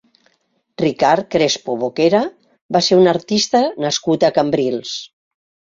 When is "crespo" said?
1.35-1.75